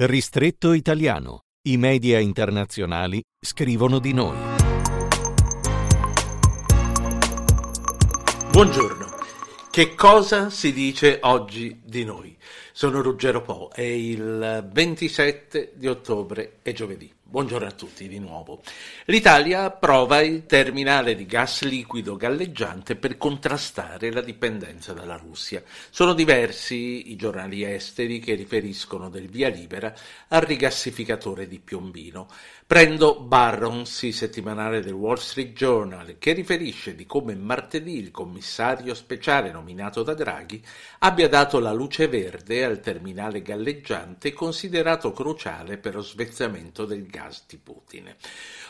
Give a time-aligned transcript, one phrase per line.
[0.00, 1.40] Ristretto italiano.
[1.66, 4.36] I media internazionali scrivono di noi.
[8.52, 9.06] Buongiorno.
[9.68, 12.36] Che cosa si dice oggi di noi?
[12.70, 17.12] Sono Ruggero Po, è il 27 di ottobre, è giovedì.
[17.30, 18.62] Buongiorno a tutti di nuovo.
[19.04, 25.62] L'Italia approva il terminale di gas liquido galleggiante per contrastare la dipendenza dalla Russia.
[25.90, 29.94] Sono diversi i giornali esteri che riferiscono del via libera
[30.28, 32.28] al rigassificatore di Piombino.
[32.66, 38.94] Prendo Barrons, il settimanale del Wall Street Journal, che riferisce di come martedì il commissario
[38.94, 40.64] speciale nominato da Draghi
[41.00, 47.16] abbia dato la luce verde al terminale galleggiante considerato cruciale per lo svezzamento del gas
[47.46, 48.14] di Putin.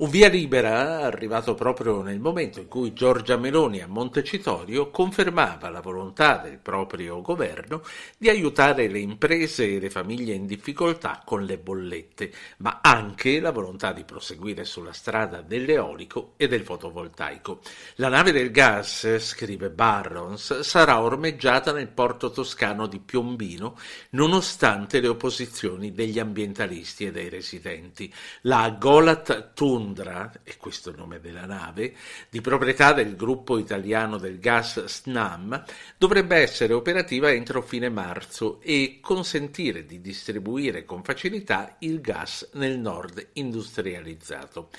[0.00, 5.82] Un via libera arrivato proprio nel momento in cui Giorgia Meloni a Montecitorio confermava la
[5.82, 7.82] volontà del proprio governo
[8.16, 13.50] di aiutare le imprese e le famiglie in difficoltà con le bollette, ma anche la
[13.50, 17.60] volontà di proseguire sulla strada dell'eolico e del fotovoltaico.
[17.96, 23.76] La nave del gas, scrive Barrons, sarà ormeggiata nel porto toscano di Piombino
[24.12, 28.10] nonostante le opposizioni degli ambientalisti e dei residenti.
[28.44, 31.94] La Golat Tun Londra, e questo è il nome della nave,
[32.28, 35.64] di proprietà del gruppo italiano del gas SNAM,
[35.98, 42.78] dovrebbe essere operativa entro fine marzo e consentire di distribuire con facilità il gas nel
[42.78, 44.70] nord industrializzato.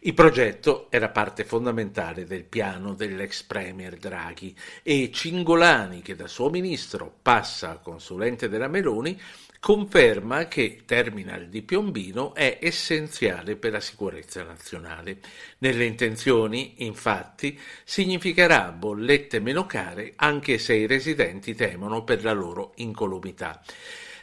[0.00, 6.48] Il progetto era parte fondamentale del piano dell'ex premier Draghi e Cingolani, che da suo
[6.48, 9.18] ministro passa a consulente della Meloni,
[9.64, 15.20] conferma che Terminal di Piombino è essenziale per la sicurezza nazionale.
[15.60, 22.72] Nelle intenzioni, infatti, significherà bollette meno care anche se i residenti temono per la loro
[22.74, 23.62] incolumità.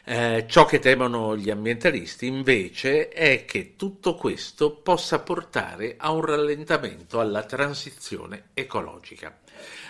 [0.03, 6.23] Eh, ciò che temono gli ambientalisti invece è che tutto questo possa portare a un
[6.23, 9.39] rallentamento alla transizione ecologica.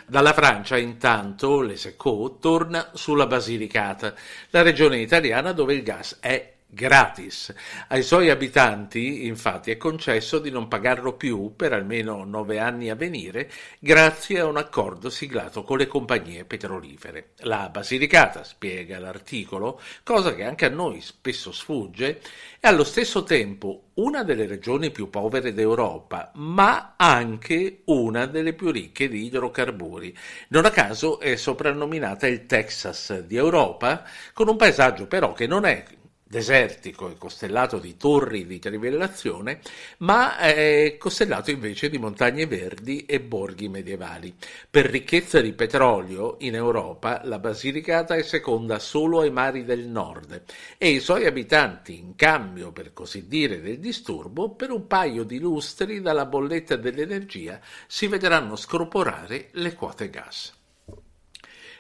[0.05, 4.13] Dalla Francia, intanto, l'Eseco torna sulla Basilicata,
[4.49, 7.53] la regione italiana dove il gas è gratis.
[7.89, 12.95] Ai suoi abitanti, infatti, è concesso di non pagarlo più per almeno nove anni a
[12.95, 17.31] venire, grazie a un accordo siglato con le compagnie petrolifere.
[17.39, 22.21] La Basilicata, spiega l'articolo, cosa che anche a noi spesso sfugge,
[22.59, 28.71] è allo stesso tempo una delle regioni più povere d'Europa, ma anche una delle più
[28.71, 30.17] ricche di idrocarburi.
[30.49, 35.65] Non a caso è soprannominata il Texas di Europa, con un paesaggio però che non
[35.65, 35.83] è
[36.31, 39.59] desertico e costellato di torri di trivellazione,
[39.97, 44.33] ma è costellato invece di montagne verdi e borghi medievali.
[44.69, 50.43] Per ricchezza di petrolio in Europa la Basilicata è seconda solo ai mari del nord
[50.77, 55.37] e i suoi abitanti, in cambio per così dire del disturbo, per un paio di
[55.37, 60.59] lustri dalla bolletta dell'energia si vedranno scorporare le quote gas.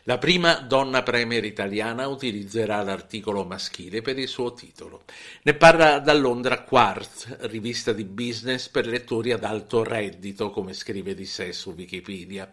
[0.05, 5.03] La prima donna premier italiana utilizzerà l'articolo maschile per il suo titolo.
[5.43, 11.13] Ne parla da Londra Quartz, rivista di business per lettori ad alto reddito, come scrive
[11.13, 12.49] di sé su Wikipedia,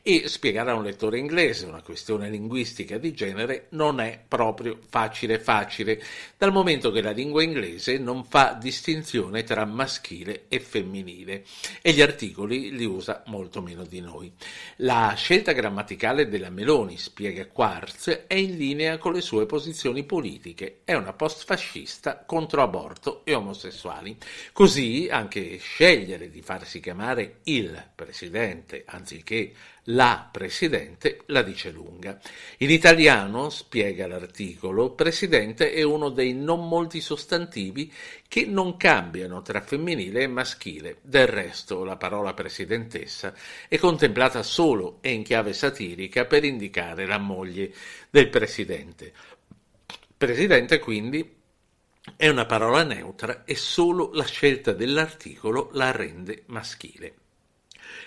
[0.00, 5.40] e spiegare a un lettore inglese una questione linguistica di genere non è proprio facile
[5.40, 6.00] facile,
[6.38, 11.44] dal momento che la lingua inglese non fa distinzione tra maschile e femminile
[11.82, 14.32] e gli articoli li usa molto meno di noi.
[14.76, 20.04] La scelta grammaticale della Meloni Berlusconi, spiega Quartz, è in linea con le sue posizioni
[20.04, 20.80] politiche.
[20.84, 24.16] È una post-fascista contro aborto e omosessuali.
[24.52, 29.52] Così anche scegliere di farsi chiamare il presidente anziché
[29.86, 32.20] la presidente la dice lunga.
[32.58, 37.92] In italiano, spiega l'articolo, presidente è uno dei non molti sostantivi
[38.28, 40.98] che non cambiano tra femminile e maschile.
[41.02, 43.34] Del resto, la parola presidentessa
[43.68, 47.72] è contemplata solo e in chiave satirica per indicare la moglie
[48.10, 49.12] del presidente.
[50.16, 51.40] Presidente, quindi,
[52.16, 57.14] è una parola neutra e solo la scelta dell'articolo la rende maschile.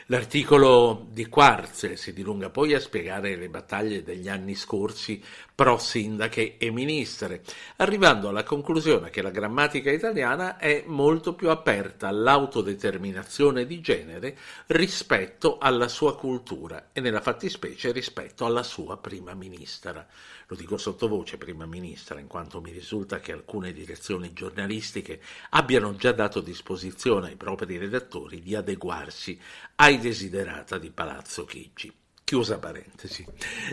[0.09, 5.19] L'articolo di Quarz si dilunga poi a spiegare le battaglie degli anni scorsi
[5.55, 7.41] pro sindache e ministre,
[7.77, 14.37] arrivando alla conclusione che la grammatica italiana è molto più aperta all'autodeterminazione di genere
[14.67, 20.05] rispetto alla sua cultura e nella fattispecie rispetto alla sua prima ministra.
[20.47, 25.19] Lo dico sottovoce, prima ministra, in quanto mi risulta che alcune direzioni giornalistiche
[25.51, 29.39] abbiano già dato disposizione ai propri redattori di adeguarsi
[29.77, 32.04] ai desiderata di Palazzo Chigi.
[32.25, 33.23] Chiusa parentesi.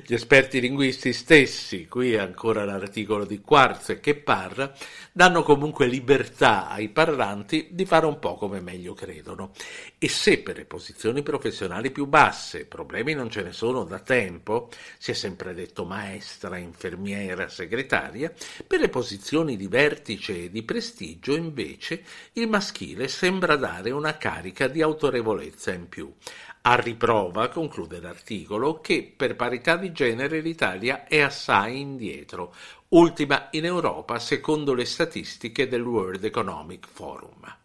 [0.04, 4.70] Gli esperti linguisti stessi, qui ancora l'articolo di Quarz che parla,
[5.10, 9.52] danno comunque libertà ai parlanti di fare un po' come meglio credono.
[9.96, 14.68] E se per le posizioni professionali più basse problemi non ce ne sono da tempo,
[14.98, 18.30] si è sempre detto maestra, infermiera, segretaria,
[18.66, 22.02] per le posizioni di vertice e di prestigio invece
[22.34, 26.12] il maschile sembra dare una carica di autorevolezza in più
[26.62, 32.54] a riprova, conclude l'articolo, che per parità di genere l'Italia è assai indietro,
[32.88, 37.56] ultima in Europa secondo le statistiche del World Economic Forum.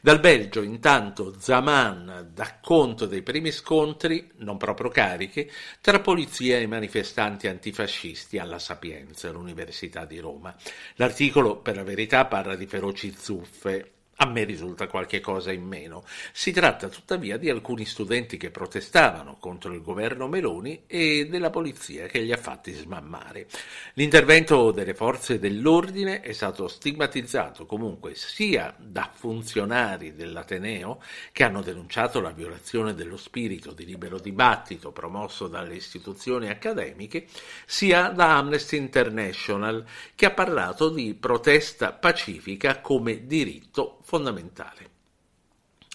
[0.00, 5.50] Dal Belgio, intanto, Zaman dà conto dei primi scontri, non proprio carichi,
[5.80, 10.54] tra polizia e manifestanti antifascisti alla Sapienza, l'Università di Roma.
[10.96, 16.04] L'articolo, per la verità, parla di feroci zuffe a me risulta qualche cosa in meno.
[16.32, 22.06] Si tratta tuttavia di alcuni studenti che protestavano contro il governo Meloni e della polizia
[22.06, 23.46] che li ha fatti smammare.
[23.94, 31.02] L'intervento delle forze dell'ordine è stato stigmatizzato comunque sia da funzionari dell'Ateneo
[31.32, 37.26] che hanno denunciato la violazione dello spirito di libero dibattito promosso dalle istituzioni accademiche,
[37.66, 39.84] sia da Amnesty International
[40.14, 44.90] che ha parlato di protesta pacifica come diritto fondamentale.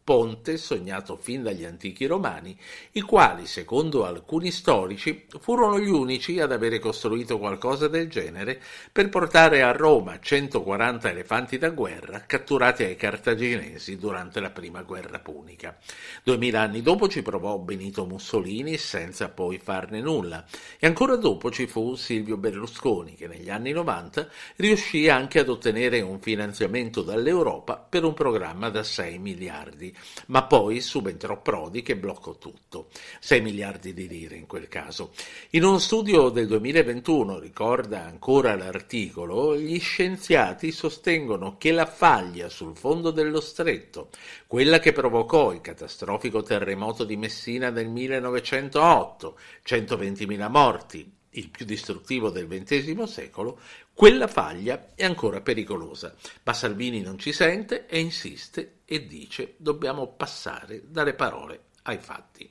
[0.08, 2.56] ponte sognato fin dagli antichi romani,
[2.92, 8.58] i quali, secondo alcuni storici, furono gli unici ad avere costruito qualcosa del genere
[8.90, 15.18] per portare a Roma 140 elefanti da guerra catturati ai cartaginesi durante la prima guerra
[15.18, 15.76] punica.
[16.22, 20.42] Duemila anni dopo ci provò Benito Mussolini senza poi farne nulla
[20.78, 24.26] e ancora dopo ci fu Silvio Berlusconi che negli anni 90
[24.56, 29.96] riuscì anche ad ottenere un finanziamento dall'Europa per un programma da 6 miliardi
[30.26, 32.88] ma poi subentrò Prodi che bloccò tutto.
[33.20, 35.12] 6 miliardi di lire in quel caso.
[35.50, 42.76] In uno studio del 2021, ricorda ancora l'articolo, gli scienziati sostengono che la faglia sul
[42.76, 44.10] fondo dello stretto,
[44.46, 52.30] quella che provocò il catastrofico terremoto di Messina del 1908, 120.000 morti, il più distruttivo
[52.30, 53.60] del XX secolo,
[53.92, 60.06] quella faglia è ancora pericolosa, ma Salvini non ci sente e insiste e dice dobbiamo
[60.06, 62.50] passare dalle parole ai fatti.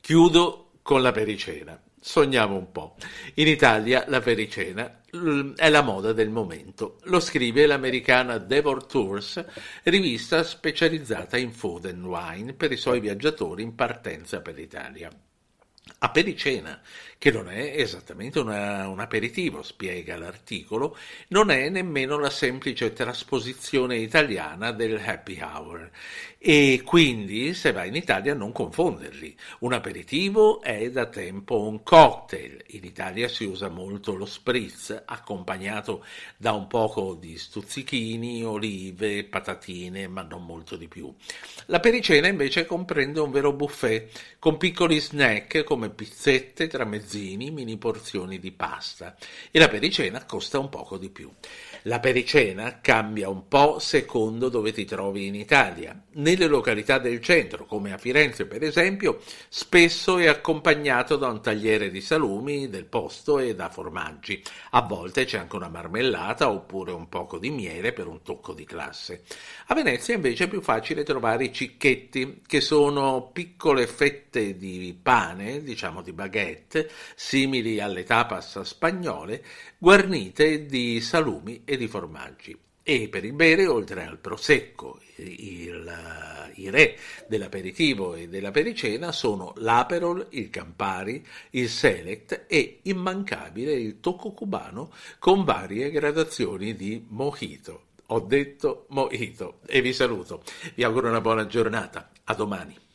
[0.00, 1.80] Chiudo con la pericena.
[2.04, 2.96] Sogniamo un po'.
[3.34, 5.02] In Italia la pericena
[5.54, 6.98] è la moda del momento.
[7.04, 9.44] Lo scrive l'americana Devor Tours,
[9.84, 15.10] rivista specializzata in food and wine per i suoi viaggiatori in partenza per l'Italia.
[16.04, 16.80] A pericena,
[17.16, 20.96] che non è esattamente una, un aperitivo, spiega l'articolo,
[21.28, 25.88] non è nemmeno la semplice trasposizione italiana del happy hour
[26.44, 29.36] e quindi se vai in Italia non confonderli.
[29.60, 36.04] Un aperitivo è da tempo un cocktail, in Italia si usa molto lo spritz accompagnato
[36.36, 41.14] da un poco di stuzzichini, olive, patatine, ma non molto di più.
[41.66, 48.38] La pericena invece comprende un vero buffet con piccoli snack come pizzette, tramezzini, mini porzioni
[48.38, 49.16] di pasta
[49.50, 51.30] e la pericena costa un poco di più.
[51.86, 56.00] La pericena cambia un po' secondo dove ti trovi in Italia.
[56.12, 61.90] Nelle località del centro, come a Firenze per esempio, spesso è accompagnato da un tagliere
[61.90, 64.40] di salumi del posto e da formaggi.
[64.70, 68.64] A volte c'è anche una marmellata oppure un poco di miele per un tocco di
[68.64, 69.24] classe.
[69.66, 75.62] A Venezia invece è più facile trovare i cicchetti, che sono piccole fette di pane,
[75.64, 79.42] diciamo di baguette, simili alle tapas spagnole,
[79.82, 82.56] guarnite di salumi e di formaggi.
[82.84, 86.96] E per il bere, oltre al prosecco, il, i re
[87.26, 94.92] dell'aperitivo e della pericena sono l'Aperol, il Campari, il Select e immancabile il tocco cubano
[95.18, 97.86] con varie gradazioni di mojito.
[98.06, 100.44] Ho detto mojito e vi saluto.
[100.76, 102.12] Vi auguro una buona giornata.
[102.22, 102.90] A domani.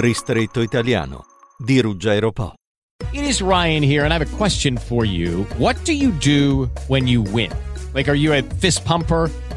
[0.00, 1.24] Ristretto italiano
[1.58, 2.54] di Ruggero Po.
[3.12, 5.44] It is Ryan here and I have a question for you.
[5.58, 7.50] What do you do when you win?
[7.94, 9.28] Like are you a fist pumper?